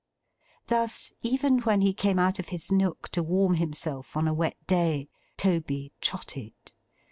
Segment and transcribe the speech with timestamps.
[0.65, 4.57] Thus, even when he came out of his nook to warm himself on a wet
[4.65, 6.53] day, Toby trotted.